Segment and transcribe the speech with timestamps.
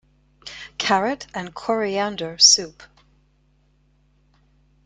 [0.79, 2.81] Carrot and coriander soup.